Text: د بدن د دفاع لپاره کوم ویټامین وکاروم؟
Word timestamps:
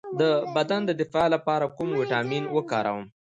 د 0.19 0.21
بدن 0.55 0.81
د 0.85 0.91
دفاع 1.01 1.27
لپاره 1.35 1.65
کوم 1.77 1.89
ویټامین 1.93 2.43
وکاروم؟ 2.55 3.05